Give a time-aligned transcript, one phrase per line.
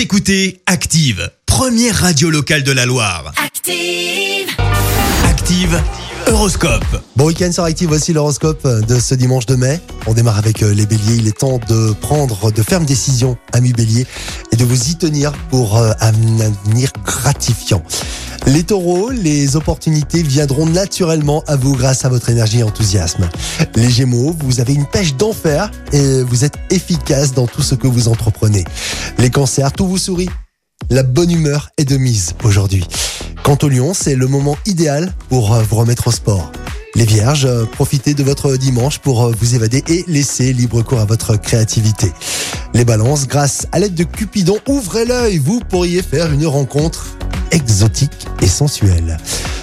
[0.00, 3.34] Vous écoutez Active, première radio locale de la Loire.
[3.36, 4.48] Active.
[5.26, 5.78] Active
[6.26, 7.02] Horoscope.
[7.16, 9.78] Bon week-end sur Active, voici l'horoscope de ce dimanche de mai.
[10.06, 11.16] On démarre avec euh, les béliers.
[11.16, 14.06] Il est temps de prendre de fermes décisions, amis béliers,
[14.52, 17.82] et de vous y tenir pour euh, un avenir gratifiant.
[18.46, 23.28] Les taureaux, les opportunités viendront naturellement à vous grâce à votre énergie et enthousiasme.
[23.76, 27.86] Les gémeaux, vous avez une pêche d'enfer et vous êtes efficace dans tout ce que
[27.86, 28.64] vous entreprenez.
[29.18, 30.30] Les cancers, tout vous sourit.
[30.88, 32.86] La bonne humeur est de mise aujourd'hui.
[33.44, 36.50] Quant au lion, c'est le moment idéal pour vous remettre au sport.
[36.96, 41.36] Les vierges, profitez de votre dimanche pour vous évader et laisser libre cours à votre
[41.36, 42.12] créativité.
[42.74, 47.06] Les balances, grâce à l'aide de Cupidon, ouvrez l'œil, vous pourriez faire une rencontre
[47.50, 49.16] exotique et sensuelle.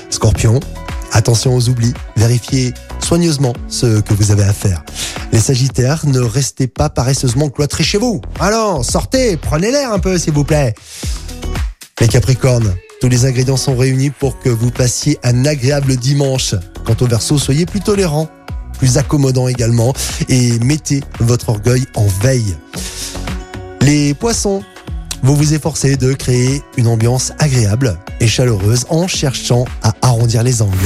[0.10, 0.60] Scorpion,
[1.12, 4.84] attention aux oublis, vérifiez soigneusement ce que vous avez à faire.
[5.32, 8.22] Les sagittaires, ne restez pas paresseusement cloîtrés chez vous.
[8.40, 10.74] Alors, sortez, prenez l'air un peu s'il vous plaît.
[12.00, 16.56] Les Capricornes, tous les ingrédients sont réunis pour que vous passiez un agréable dimanche.
[16.86, 18.30] Quant au Verseau, soyez plus tolérants,
[18.78, 19.94] plus accommodants également
[20.30, 22.56] et mettez votre orgueil en veille.
[23.82, 24.64] Les Poissons,
[25.24, 30.62] vous vous efforcez de créer une ambiance agréable et chaleureuse en cherchant à arrondir les
[30.62, 30.78] angles.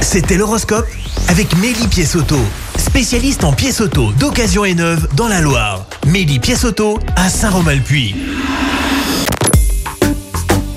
[0.00, 0.86] C'était l'horoscope
[1.28, 2.38] avec Mélie Pièce-Auto,
[2.78, 5.86] spécialiste en pièces auto d'occasion et neuve dans la Loire.
[6.06, 8.14] Mélie Pièce-Auto à Saint-Romain-le-Puy.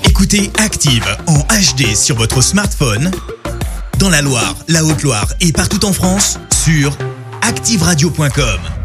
[0.04, 3.10] Écoutez Active en HD sur votre smartphone,
[3.98, 6.96] dans la Loire, la Haute-Loire et partout en France, sur
[7.42, 8.81] activeradio.com.